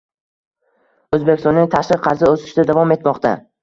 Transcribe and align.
O'zbekistonning 1.19 1.71
tashqi 1.79 2.01
qarzi 2.09 2.31
o'sishda 2.35 2.71
davom 2.75 3.01
etmoqda 3.01 3.41